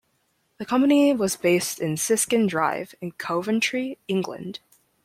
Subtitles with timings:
[0.57, 4.59] The company was based in Siskin Drive, in Coventry, England.